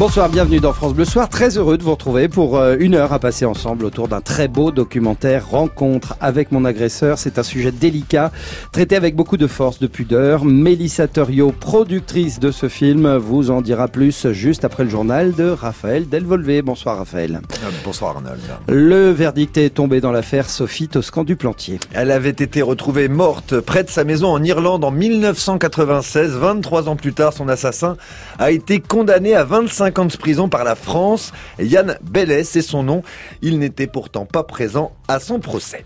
[0.00, 1.28] Bonsoir, bienvenue dans France Bleu Soir.
[1.28, 4.48] Très heureux de vous retrouver pour euh, une heure à passer ensemble autour d'un très
[4.48, 7.18] beau documentaire Rencontre avec mon agresseur.
[7.18, 8.32] C'est un sujet délicat,
[8.72, 10.46] traité avec beaucoup de force, de pudeur.
[10.46, 15.50] Mélissa Torio, productrice de ce film, vous en dira plus juste après le journal de
[15.50, 16.62] Raphaël Delvolvé.
[16.62, 17.42] Bonsoir Raphaël.
[17.62, 18.40] Euh, bonsoir Arnold.
[18.68, 21.78] Le verdict est tombé dans l'affaire Sophie Toscan du Plantier.
[21.92, 26.38] Elle avait été retrouvée morte près de sa maison en Irlande en 1996.
[26.38, 27.98] 23 ans plus tard, son assassin
[28.38, 31.32] a été condamné à 25 ans de prison par la France.
[31.58, 33.02] Yann Bellet, c'est son nom.
[33.42, 35.84] Il n'était pourtant pas présent à son procès.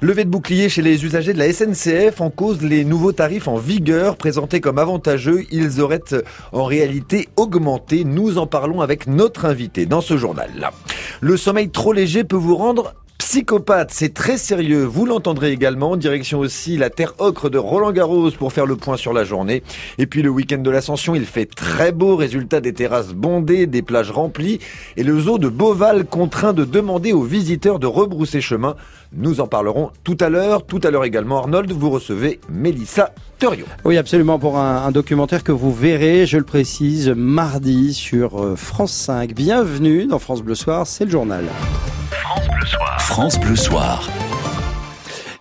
[0.00, 3.56] Levé de bouclier chez les usagers de la SNCF en cause les nouveaux tarifs en
[3.56, 5.44] vigueur présentés comme avantageux.
[5.50, 6.00] Ils auraient
[6.52, 8.04] en réalité augmenté.
[8.04, 10.72] Nous en parlons avec notre invité dans ce journal-là.
[11.20, 15.96] Le sommeil trop léger peut vous rendre Psychopathe, c'est très sérieux, vous l'entendrez également.
[15.96, 19.62] Direction aussi la terre ocre de Roland Garros pour faire le point sur la journée.
[19.98, 23.82] Et puis le week-end de l'ascension, il fait très beau, résultat des terrasses bondées, des
[23.82, 24.60] plages remplies
[24.96, 28.76] et le zoo de Beauval contraint de demander aux visiteurs de rebrousser chemin.
[29.12, 30.66] Nous en parlerons tout à l'heure.
[30.66, 33.64] Tout à l'heure également, Arnold, vous recevez Mélissa Thurio.
[33.84, 38.56] Oui, absolument, pour un, un, documentaire que vous verrez, je le précise, mardi sur euh,
[38.56, 39.34] France 5.
[39.34, 41.44] Bienvenue dans France Bleu Soir, c'est le journal.
[42.66, 43.00] France Bleu Soir.
[43.00, 44.10] France Bleu Soir.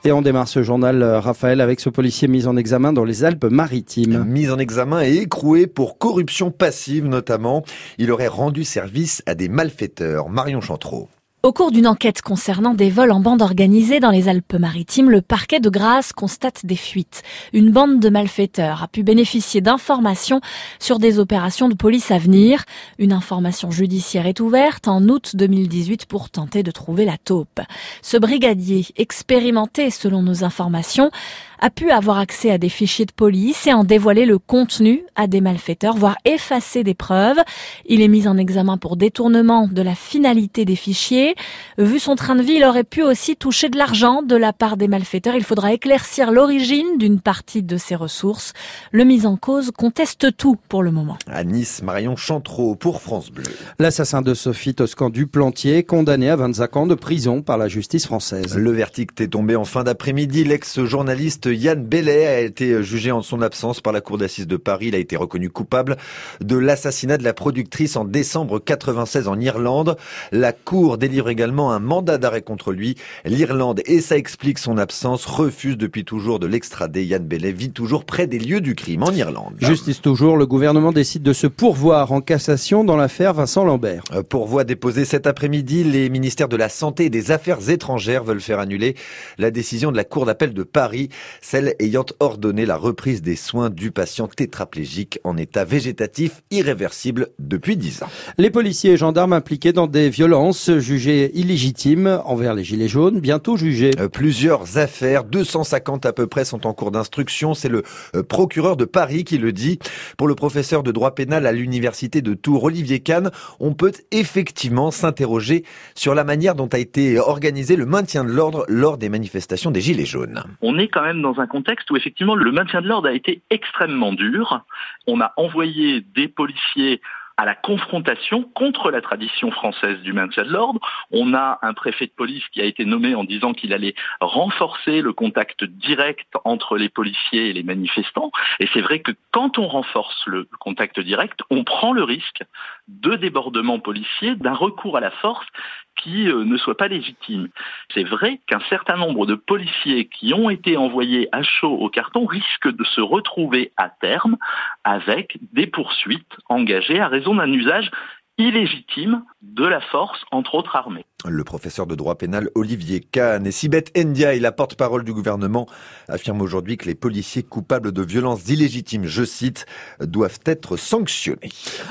[0.04, 3.24] Et on démarre ce journal, euh, Raphaël, avec ce policier mis en examen dans les
[3.24, 4.24] Alpes-Maritimes.
[4.26, 7.64] Mis en examen et écroué pour corruption passive notamment.
[7.98, 10.30] Il aurait rendu service à des malfaiteurs.
[10.30, 11.10] Marion Chantreau.
[11.46, 15.60] Au cours d'une enquête concernant des vols en bande organisée dans les Alpes-Maritimes, le parquet
[15.60, 17.22] de Grasse constate des fuites.
[17.54, 20.42] Une bande de malfaiteurs a pu bénéficier d'informations
[20.80, 22.66] sur des opérations de police à venir.
[22.98, 27.62] Une information judiciaire est ouverte en août 2018 pour tenter de trouver la taupe.
[28.02, 31.12] Ce brigadier, expérimenté selon nos informations,
[31.60, 35.28] a pu avoir accès à des fichiers de police et en dévoiler le contenu à
[35.28, 37.38] des malfaiteurs, voire effacer des preuves.
[37.86, 41.36] Il est mis en examen pour détournement de la finalité des fichiers.
[41.78, 44.78] Vu son train de vie, il aurait pu aussi toucher de l'argent de la part
[44.78, 45.36] des malfaiteurs.
[45.36, 48.54] Il faudra éclaircir l'origine d'une partie de ses ressources.
[48.92, 51.18] Le mis en cause conteste tout pour le moment.
[51.28, 53.44] À Nice, Marion Chantreau pour France Bleu.
[53.80, 58.06] L'assassin de Sophie Toscan du Plantier, condamné à 25 ans de prison par la justice
[58.06, 58.58] française.
[58.58, 60.44] Le verdict est tombé en fin d'après-midi.
[60.44, 64.88] L'ex-journaliste Yann Bellet a été jugé en son absence par la cour d'assises de Paris.
[64.88, 65.98] Il a été reconnu coupable
[66.42, 69.98] de l'assassinat de la productrice en décembre 96 en Irlande.
[70.32, 72.96] La cour délivre également un mandat d'arrêt contre lui.
[73.26, 77.04] L'Irlande, et ça explique son absence, refuse depuis toujours de l'extrader.
[77.06, 79.56] Yann Bellet vit toujours près des lieux du crime en Irlande.
[79.60, 84.04] Justice toujours, le gouvernement décide de se pourvoir en cassation dans l'affaire Vincent Lambert.
[84.14, 88.42] Euh, pourvoi déposé cet après-midi, les ministères de la Santé et des Affaires étrangères veulent
[88.42, 88.96] faire annuler
[89.38, 91.10] la décision de la Cour d'appel de Paris
[91.42, 97.78] celle ayant ordonné la reprise des soins du patient tétraplégique en état végétatif irréversible depuis
[97.78, 98.10] 10 ans.
[98.38, 103.58] Les policiers et gendarmes impliqués dans des violences jugées illégitimes envers les Gilets jaunes, bientôt
[103.58, 103.92] jugés.
[104.00, 107.54] Euh, plusieurs affaires, 250 à peu près, sont en cours d'instruction.
[107.54, 107.84] C'est le
[108.16, 109.80] euh, procureur de Paris qui le dit.
[110.18, 114.92] Pour le professeur de droit pénal à l'université de Tours, Olivier Kahn, on peut effectivement
[114.92, 115.64] s'interroger
[115.96, 119.82] sur la manière dont a été organisé le maintien de l'ordre lors des manifestations des
[119.82, 120.44] Gilets jaunes.
[120.62, 123.42] On est quand même dans un contexte où effectivement le maintien de l'ordre a été
[123.50, 124.62] extrêmement dur.
[125.08, 127.02] On a envoyé des policiers
[127.38, 130.80] à la confrontation contre la tradition française du maintien de l'ordre.
[131.12, 135.02] On a un préfet de police qui a été nommé en disant qu'il allait renforcer
[135.02, 138.32] le contact direct entre les policiers et les manifestants.
[138.60, 142.44] Et c'est vrai que quand on renforce le contact direct, on prend le risque
[142.88, 145.48] de débordements policiers, d'un recours à la force
[145.96, 147.50] qui euh, ne soit pas légitime.
[147.94, 152.26] C'est vrai qu'un certain nombre de policiers qui ont été envoyés à chaud au carton
[152.26, 154.38] risquent de se retrouver à terme
[154.84, 157.92] avec des poursuites engagées à raison d'un usage
[158.38, 161.06] illégitime de la force, entre autres armées.
[161.24, 165.66] Le professeur de droit pénal Olivier Kahn et Sibeth Ndiaye, la porte-parole du gouvernement,
[166.08, 169.66] affirme aujourd'hui que les policiers coupables de violences illégitimes, je cite,
[170.02, 171.50] doivent être sanctionnés.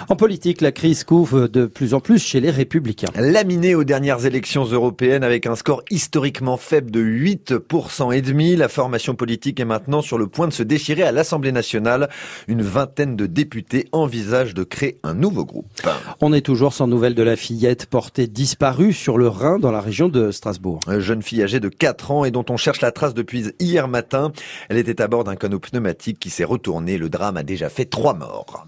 [0.08, 3.08] En politique, la crise couvre de plus en plus chez les républicains.
[3.16, 8.68] Laminé aux dernières élections européennes avec un score historiquement faible de 8% et demi, la
[8.68, 12.08] formation politique est maintenant sur le point de se déchirer à l'Assemblée nationale.
[12.46, 15.66] Une vingtaine de députés envisagent de créer un nouveau groupe.
[16.20, 19.80] On est toujours sans nouvelles de la fillette portée disparue sur le Rhin dans la
[19.80, 20.80] région de Strasbourg.
[20.98, 24.32] Jeune fille âgée de 4 ans et dont on cherche la trace depuis hier matin.
[24.68, 26.98] Elle était à bord d'un canot pneumatique qui s'est retourné.
[26.98, 28.66] Le drame a déjà fait trois morts.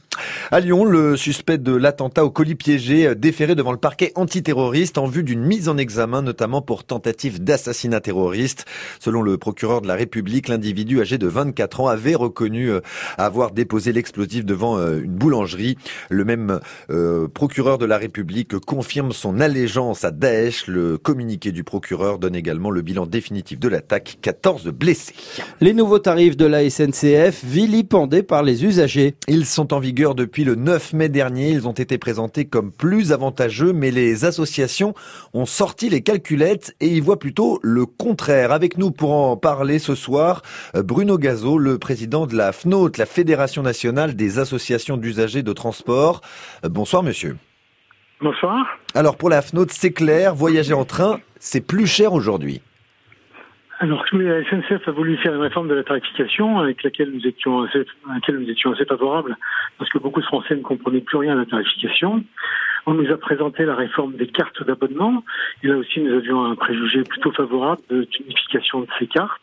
[0.50, 5.06] À Lyon, le suspect de l'attentat au colis piégé déféré devant le parquet antiterroriste en
[5.06, 8.64] vue d'une mise en examen notamment pour tentative d'assassinat terroriste.
[9.00, 12.80] Selon le procureur de la République, l'individu âgé de 24 ans avait reconnu euh,
[13.18, 15.76] avoir déposé l'explosif devant euh, une boulangerie.
[16.08, 16.60] Le même
[16.90, 20.35] euh, procureur de la République confirme son allégeance à Daesh.
[20.66, 25.14] Le communiqué du procureur donne également le bilan définitif de l'attaque, 14 blessés.
[25.62, 29.14] Les nouveaux tarifs de la SNCF vilipendés par les usagers.
[29.28, 31.50] Ils sont en vigueur depuis le 9 mai dernier.
[31.50, 34.92] Ils ont été présentés comme plus avantageux, mais les associations
[35.32, 38.52] ont sorti les calculettes et y voient plutôt le contraire.
[38.52, 40.42] Avec nous pour en parler ce soir,
[40.74, 46.20] Bruno Gazo, le président de la FNOT, la Fédération nationale des associations d'usagers de transport.
[46.62, 47.36] Bonsoir monsieur.
[48.20, 48.78] Bonsoir.
[48.94, 52.62] Alors pour la FNOT, c'est clair, voyager en train, c'est plus cher aujourd'hui.
[53.78, 57.62] Alors, la SNCF a voulu faire une réforme de la tarification avec laquelle nous étions
[57.64, 59.36] assez, laquelle nous étions assez favorables,
[59.76, 62.24] parce que beaucoup de Français ne comprenaient plus rien à la tarification.
[62.86, 65.22] On nous a présenté la réforme des cartes d'abonnement,
[65.62, 69.42] et là aussi nous avions un préjugé plutôt favorable de unification de ces cartes.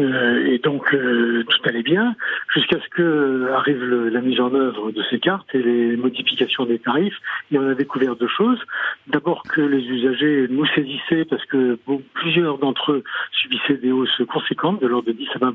[0.00, 2.16] Euh, et donc euh, tout allait bien
[2.52, 6.80] jusqu'à ce que arrive la mise en œuvre de ces cartes et les modifications des
[6.80, 7.16] tarifs.
[7.52, 8.58] Et on a découvert deux choses.
[9.06, 11.78] D'abord que les usagers nous saisissaient parce que
[12.14, 15.54] plusieurs d'entre eux subissaient des hausses conséquentes de l'ordre de 10 à 20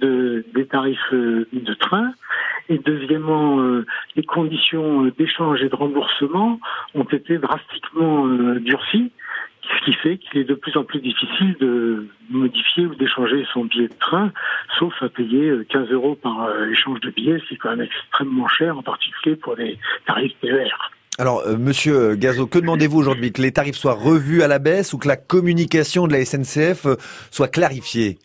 [0.00, 2.12] de, des tarifs euh, de train.
[2.68, 3.60] Et deuxièmement,
[4.14, 6.60] les conditions d'échange et de remboursement
[6.94, 8.26] ont été drastiquement
[8.60, 9.10] durcies
[9.62, 13.64] ce qui fait qu'il est de plus en plus difficile de modifier ou d'échanger son
[13.64, 14.32] billet de train,
[14.78, 17.70] sauf à payer 15 euh, euros par euh, échange de billets, ce qui est quand
[17.70, 20.90] même extrêmement cher, en particulier pour les tarifs TER.
[21.18, 23.32] Alors, euh, Monsieur Gazo, que demandez-vous aujourd'hui?
[23.32, 26.86] Que les tarifs soient revus à la baisse ou que la communication de la SNCF
[27.30, 28.18] soit clarifiée?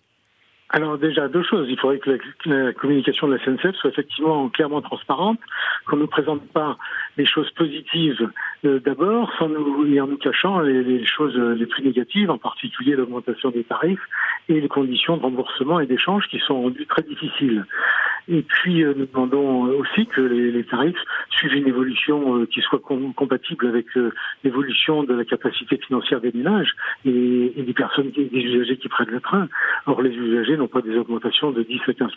[0.70, 1.68] Alors déjà deux choses.
[1.70, 5.40] Il faudrait que la, communication de la SNCF soit effectivement clairement transparente,
[5.86, 6.78] qu'on ne présente pas
[7.18, 8.30] les choses positives
[8.66, 12.96] euh, d'abord, sans nous et en nous cachant les, choses les plus négatives, en particulier
[12.96, 14.04] l'augmentation des tarifs
[14.50, 17.66] et les conditions de remboursement et d'échange qui sont rendues très difficiles.
[18.30, 20.98] Et puis euh, nous demandons aussi que les, tarifs
[21.30, 23.86] suivent une évolution euh, qui soit compatible avec
[24.44, 26.74] l'évolution de la capacité financière des ménages
[27.06, 29.48] et, et des personnes, des usagers qui prennent le train.
[29.86, 32.12] Or les usagers n'ont pas des augmentations de 10 à 15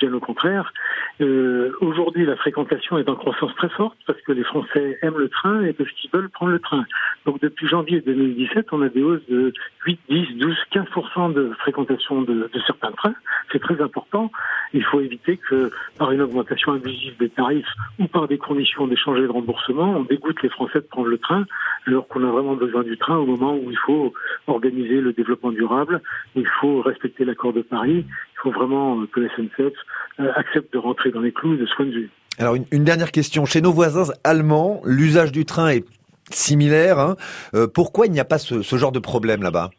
[0.00, 0.72] bien au contraire.
[1.20, 5.28] Euh, Aujourd'hui, la fréquentation est en croissance très forte parce que les Français aiment le
[5.28, 6.84] train et parce qu'ils veulent prendre le train.
[7.24, 9.52] Donc depuis janvier 2017, on a des hausses de
[9.84, 13.14] 8, 10, 12, 15% de fréquentation de, de certains trains.
[13.52, 14.30] C'est très important.
[14.72, 17.66] Il faut éviter que par une augmentation abusive des tarifs
[17.98, 21.18] ou par des conditions d'échange et de remboursement, on dégoûte les Français de prendre le
[21.18, 21.44] train
[21.86, 24.12] alors qu'on a vraiment besoin du train au moment où il faut
[24.46, 26.00] organiser le développement durable,
[26.34, 28.04] il faut respecter l'accord de Paris.
[28.08, 29.72] Il faut vraiment que la SNCF
[30.20, 32.10] euh, accepte de rentrer dans les clous de ce point de vue.
[32.38, 33.46] Alors une, dernière question.
[33.46, 35.84] Chez nos voisins allemands, l'usage du train est
[36.30, 36.98] similaire.
[36.98, 37.16] Hein.
[37.54, 39.70] Euh, pourquoi il n'y a pas ce, genre de problème là-bas?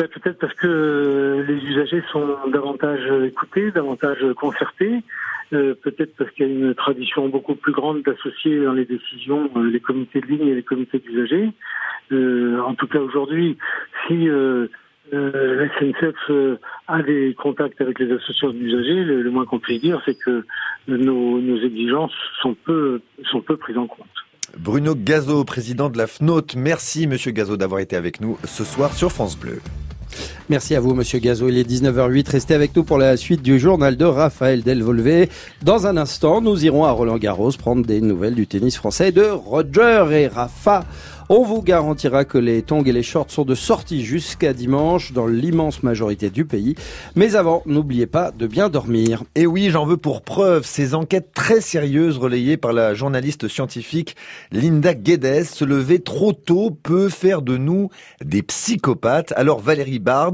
[0.00, 5.02] Ben, Peut-être parce que les usagers sont davantage écoutés, davantage concertés.
[5.52, 9.50] Euh, peut-être parce qu'il y a une tradition beaucoup plus grande d'associer dans les décisions
[9.60, 11.50] les comités de ligne et les comités d'usagers.
[12.12, 13.58] en tout cas aujourd'hui,
[14.06, 14.28] si
[15.12, 16.56] euh, la SNCF euh,
[16.86, 19.04] a des contacts avec les associations d'usagers.
[19.04, 20.44] Le, moins qu'on puisse dire, c'est que
[20.86, 22.12] nos, exigences
[22.42, 23.00] sont peu,
[23.30, 24.06] sont peu prises en compte.
[24.58, 26.56] Bruno Gazo, président de la FNOT.
[26.56, 29.60] Merci, monsieur Gazo, d'avoir été avec nous ce soir sur France Bleu.
[30.50, 31.48] Merci à vous, Monsieur Gazo.
[31.48, 32.28] Il est 19h08.
[32.28, 35.28] Restez avec nous pour la suite du journal de Raphaël Delvolvé.
[35.62, 39.22] Dans un instant, nous irons à Roland Garros prendre des nouvelles du tennis français de
[39.22, 40.84] Roger et Rafa.
[41.32, 45.28] On vous garantira que les tongs et les shorts sont de sortie jusqu'à dimanche dans
[45.28, 46.74] l'immense majorité du pays.
[47.14, 49.22] Mais avant, n'oubliez pas de bien dormir.
[49.36, 54.16] Et oui, j'en veux pour preuve ces enquêtes très sérieuses relayées par la journaliste scientifique
[54.50, 55.44] Linda Guedes.
[55.44, 57.90] Se lever trop tôt peut faire de nous
[58.24, 59.32] des psychopathes.
[59.36, 60.32] Alors Valérie Bard,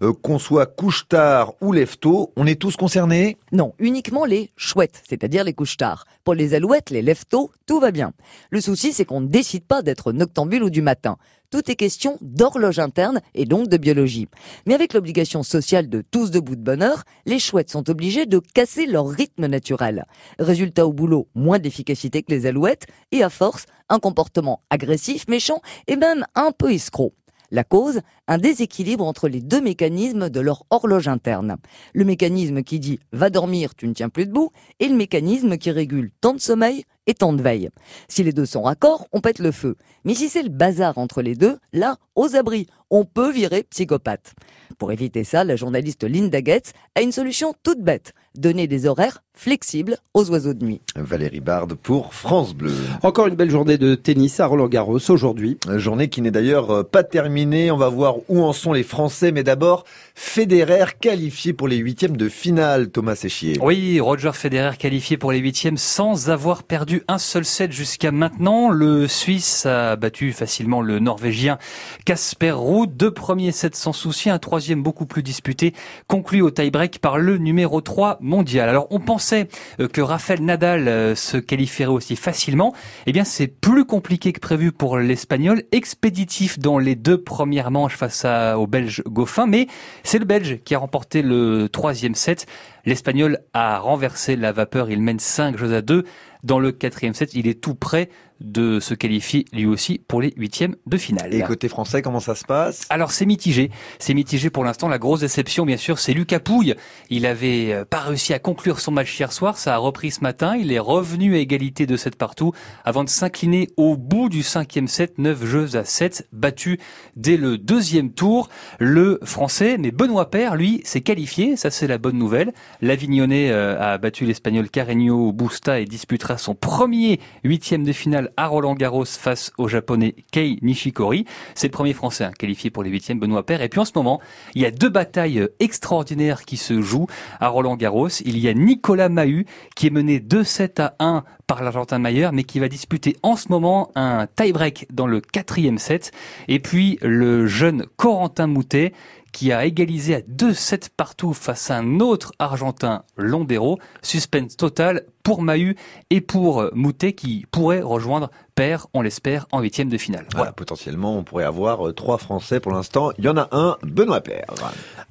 [0.00, 3.36] euh, qu'on soit couche-tard ou lève-tôt, on est tous concernés?
[3.50, 6.04] Non, uniquement les chouettes, c'est-à-dire les couche-tard.
[6.22, 8.12] Pour les alouettes, les lève-tôt, tout va bien.
[8.50, 11.16] Le souci, c'est qu'on ne décide pas d'être noctambule ou du matin.
[11.50, 14.28] Tout est question d'horloge interne et donc de biologie.
[14.66, 18.40] Mais avec l'obligation sociale de tous debout de bonne heure, les chouettes sont obligées de
[18.52, 20.04] casser leur rythme naturel.
[20.38, 25.60] Résultat au boulot, moins d'efficacité que les alouettes et à force, un comportement agressif, méchant
[25.86, 27.14] et même un peu escroc.
[27.52, 31.56] La cause, un déséquilibre entre les deux mécanismes de leur horloge interne.
[31.94, 34.50] Le mécanisme qui dit va dormir, tu ne tiens plus debout,
[34.80, 37.70] et le mécanisme qui régule temps de sommeil et temps de veille.
[38.08, 39.76] Si les deux sont raccords, on pète le feu.
[40.04, 44.34] Mais si c'est le bazar entre les deux, là, aux abris, on peut virer psychopathe.
[44.78, 48.12] Pour éviter ça, la journaliste Linda Getz a une solution toute bête.
[48.38, 50.80] Donner des horaires flexibles aux oiseaux de nuit.
[50.96, 52.72] Valérie Bard pour France Bleu.
[53.02, 55.58] Encore une belle journée de tennis à Roland Garros aujourd'hui.
[55.76, 57.70] Journée qui n'est d'ailleurs euh, pas terminée.
[57.70, 59.32] On va voir où en sont les Français.
[59.32, 63.58] Mais d'abord, Federer qualifié pour les huitièmes de finale, Thomas Séchier.
[63.60, 68.70] Oui, Roger Federer qualifié pour les huitièmes sans avoir perdu un seul set jusqu'à maintenant.
[68.70, 71.58] Le Suisse a battu facilement le Norvégien
[72.04, 72.96] Casper Ruud.
[72.96, 75.74] Deux premiers sets sans souci, un troisième beaucoup plus disputé,
[76.06, 78.68] conclu au tie-break par le numéro 3 mondial.
[78.68, 79.48] Alors on pensait
[79.80, 82.74] euh, que Rafael Nadal euh, se qualifierait aussi facilement.
[83.06, 87.96] Eh bien c'est plus compliqué que prévu pour l'Espagnol, expéditif dans les deux premières manches
[87.96, 89.68] face à, au Belge Goffin, mais
[90.02, 92.46] c'est le Belge qui a remporté le troisième set.
[92.86, 96.04] L'Espagnol a renversé la vapeur, il mène 5 jeux à 2.
[96.44, 98.08] Dans le quatrième set, il est tout prêt
[98.40, 101.32] de se qualifier lui aussi pour les huitièmes de finale.
[101.32, 102.82] Et côté français, comment ça se passe?
[102.90, 104.88] Alors c'est mitigé, c'est mitigé pour l'instant.
[104.88, 106.74] La grosse déception, bien sûr, c'est Lucas Pouille.
[107.08, 110.20] Il avait euh, pas réussi à conclure son match hier soir, ça a repris ce
[110.20, 110.56] matin.
[110.56, 112.52] Il est revenu à égalité de 7 partout
[112.84, 116.78] avant de s'incliner au bout du cinquième set, 9 jeux à 7, battu
[117.16, 118.50] dès le deuxième tour.
[118.78, 122.52] Le français, mais Benoît Père, lui, s'est qualifié, ça c'est la bonne nouvelle.
[122.80, 128.46] L'Avignonnais euh, a battu l'espagnol Carreño Busta et disputera son premier huitième de finale à
[128.46, 131.24] Roland Garros face au japonais Kei Nishikori.
[131.54, 133.62] C'est le premier français hein, qualifié pour les huitièmes, Benoît Paire.
[133.62, 134.20] Et puis en ce moment,
[134.54, 137.06] il y a deux batailles euh, extraordinaires qui se jouent
[137.40, 138.08] à Roland Garros.
[138.24, 142.44] Il y a Nicolas Mahut qui est mené 2-7 à 1 par l'Argentin Mayer, mais
[142.44, 146.10] qui va disputer en ce moment un tie-break dans le quatrième set.
[146.48, 148.92] Et puis le jeune Corentin Moutet
[149.36, 153.78] qui a égalisé à 2-7 partout face à un autre Argentin, Londero.
[154.00, 155.74] Suspense total pour Mahut
[156.10, 160.24] et pour Moutet qui pourrait rejoindre Père, on l'espère, en huitième de finale.
[160.34, 163.12] Voilà, potentiellement, on pourrait avoir euh, trois Français pour l'instant.
[163.18, 164.46] Il y en a un, Benoît Père.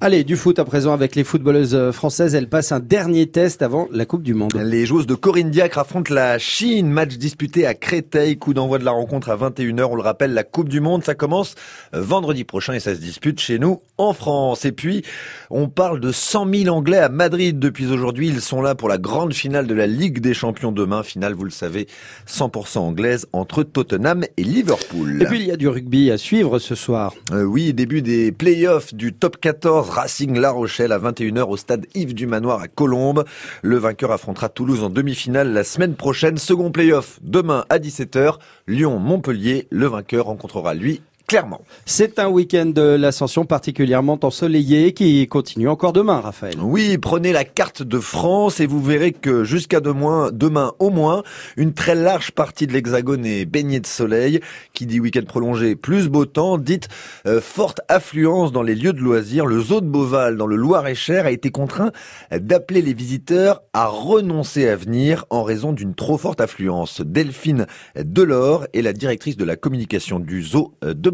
[0.00, 2.34] Allez, du foot à présent avec les footballeuses euh, françaises.
[2.34, 4.52] Elles passent un dernier test avant la Coupe du Monde.
[4.54, 6.88] Les joueuses de Corinne Diacre affrontent la Chine.
[6.88, 8.36] Match disputé à Créteil.
[8.36, 9.84] Coup d'envoi de la rencontre à 21h.
[9.84, 11.54] On le rappelle, la Coupe du Monde, ça commence
[11.94, 14.64] euh, vendredi prochain et ça se dispute chez nous en France.
[14.64, 15.04] Et puis,
[15.50, 18.26] on parle de 100 000 Anglais à Madrid depuis aujourd'hui.
[18.26, 21.02] Ils sont là pour la grande finale de la Ligue des Champions demain.
[21.02, 21.86] Finale, vous le savez,
[22.28, 25.22] 100% anglaise entre Tottenham et Liverpool.
[25.22, 27.14] Et puis, il y a du rugby à suivre ce soir.
[27.32, 31.86] Euh, oui, début des playoffs du top 14 Racing La Rochelle à 21h au stade
[31.94, 33.24] Yves du Manoir à Colombes.
[33.62, 36.38] Le vainqueur affrontera Toulouse en demi-finale la semaine prochaine.
[36.38, 38.38] Second playoff demain à 17h.
[38.66, 39.66] Lyon-Montpellier.
[39.70, 41.60] Le vainqueur rencontrera lui clairement.
[41.84, 46.54] C'est un week-end de l'ascension particulièrement ensoleillé qui continue encore demain, Raphaël.
[46.60, 51.22] Oui, prenez la carte de France et vous verrez que jusqu'à demain, demain au moins,
[51.56, 54.40] une très large partie de l'hexagone est baignée de soleil.
[54.72, 56.88] Qui dit week-end prolongé, plus beau temps, dites
[57.26, 59.46] euh, forte affluence dans les lieux de loisirs.
[59.46, 61.90] Le zoo de Beauval dans le Loir-et-Cher a été contraint
[62.30, 67.00] d'appeler les visiteurs à renoncer à venir en raison d'une trop forte affluence.
[67.00, 67.66] Delphine
[67.96, 71.10] Delors est la directrice de la communication du zoo de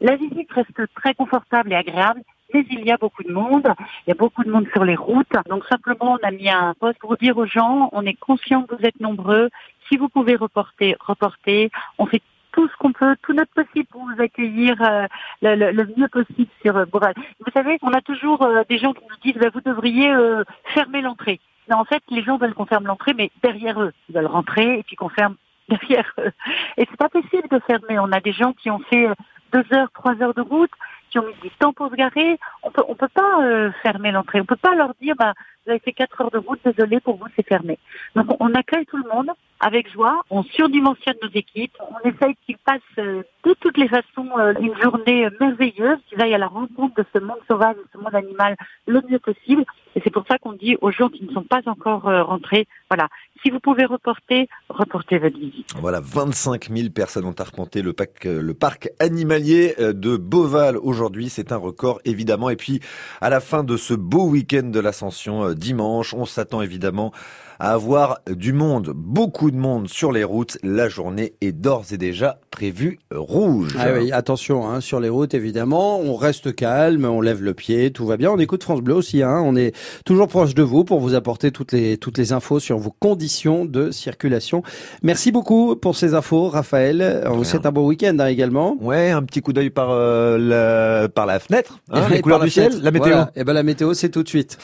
[0.00, 2.22] La visite reste très confortable et agréable.
[2.52, 3.68] Mais il y a beaucoup de monde,
[4.06, 5.32] il y a beaucoup de monde sur les routes.
[5.48, 8.74] Donc simplement, on a mis un poste pour dire aux gens, on est conscient que
[8.74, 9.50] vous êtes nombreux.
[9.88, 11.70] Si vous pouvez reporter, reporter.
[11.98, 15.06] On fait tout ce qu'on peut, tout notre possible pour vous accueillir euh,
[15.42, 16.84] le, le, le, mieux possible sur euh.
[16.92, 20.44] Vous savez, on a toujours euh, des gens qui nous disent, bah, vous devriez euh,
[20.74, 21.40] fermer l'entrée.
[21.70, 24.82] En fait, les gens veulent qu'on ferme l'entrée, mais derrière eux, ils veulent rentrer et
[24.82, 25.36] puis qu'on ferme
[25.88, 26.32] derrière eux.
[26.76, 27.98] Et c'est pas possible de fermer.
[27.98, 29.14] On a des gens qui ont fait euh,
[29.52, 30.70] deux heures, trois heures de route,
[31.10, 32.38] qui ont mis du temps pour se garer.
[32.62, 34.40] On peut, on peut pas euh, fermer l'entrée.
[34.40, 35.34] On peut pas leur dire, bah,
[35.64, 37.78] vous avez fait quatre heures de route, désolé, pour vous, c'est fermé.
[38.14, 40.22] Donc, on accueille tout le monde avec joie.
[40.30, 41.76] On surdimensionne nos équipes.
[41.80, 46.34] On essaye qu'ils passent euh, de toutes les façons euh, une journée merveilleuse, qu'ils aillent
[46.34, 48.56] à la rencontre de ce monde sauvage, de ce monde animal
[48.86, 49.64] le mieux possible.
[49.96, 53.08] Et c'est pour ça qu'on dit aux gens qui ne sont pas encore rentrés, voilà,
[53.42, 55.66] si vous pouvez reporter, reportez votre visite.
[55.80, 61.28] Voilà, 25 000 personnes ont arpenté le parc, le parc animalier de Beauval aujourd'hui.
[61.28, 62.50] C'est un record, évidemment.
[62.50, 62.80] Et puis,
[63.20, 67.12] à la fin de ce beau week-end de l'ascension dimanche, on s'attend évidemment
[67.60, 70.56] à avoir du monde, beaucoup de monde sur les routes.
[70.62, 73.76] La journée est d'ores et déjà prévue rouge.
[73.78, 76.00] Ah oui, attention hein, sur les routes évidemment.
[76.00, 78.30] On reste calme, on lève le pied, tout va bien.
[78.30, 79.22] On écoute France Bleu aussi.
[79.22, 79.76] Hein, on est
[80.06, 83.66] toujours proche de vous pour vous apporter toutes les toutes les infos sur vos conditions
[83.66, 84.62] de circulation.
[85.02, 87.22] Merci beaucoup pour ces infos, Raphaël.
[87.26, 88.76] On vous souhaite un bon week-end hein, également.
[88.80, 92.48] Ouais, un petit coup d'œil par euh, la par la fenêtre, hein, les couleurs du
[92.48, 93.08] ciel, la météo.
[93.08, 93.30] Voilà.
[93.36, 94.56] Et ben la météo, c'est tout de suite.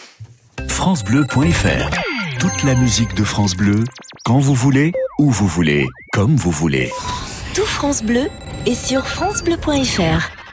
[0.67, 3.85] FranceBleu.fr toute la musique de France Bleu,
[4.25, 6.91] quand vous voulez, où vous voulez, comme vous voulez.
[7.55, 8.29] Tout France Bleu
[8.67, 10.46] est sur francebleu.fr.